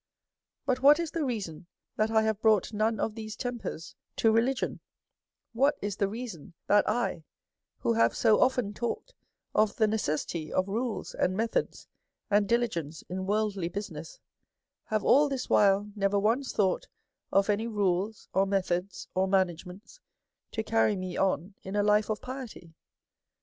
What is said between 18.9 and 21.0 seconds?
or managements, to carry